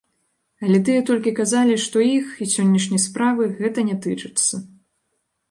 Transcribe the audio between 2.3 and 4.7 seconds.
і сённяшняй справы гэта не тычыцца.